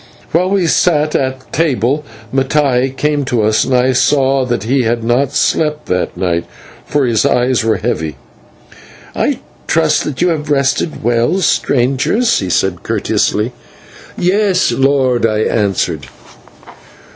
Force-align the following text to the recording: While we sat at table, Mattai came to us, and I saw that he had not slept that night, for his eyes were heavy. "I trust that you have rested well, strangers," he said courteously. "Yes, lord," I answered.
While 0.31 0.49
we 0.49 0.65
sat 0.65 1.13
at 1.13 1.53
table, 1.53 2.03
Mattai 2.33 2.89
came 2.97 3.23
to 3.25 3.43
us, 3.43 3.65
and 3.65 3.75
I 3.75 3.93
saw 3.93 4.45
that 4.45 4.63
he 4.63 4.81
had 4.81 5.03
not 5.03 5.31
slept 5.31 5.85
that 5.89 6.17
night, 6.17 6.45
for 6.87 7.05
his 7.05 7.23
eyes 7.23 7.63
were 7.63 7.77
heavy. 7.77 8.15
"I 9.15 9.41
trust 9.67 10.03
that 10.05 10.19
you 10.19 10.29
have 10.29 10.49
rested 10.49 11.03
well, 11.03 11.37
strangers," 11.41 12.39
he 12.39 12.49
said 12.49 12.81
courteously. 12.81 13.51
"Yes, 14.17 14.71
lord," 14.71 15.23
I 15.27 15.41
answered. 15.41 16.07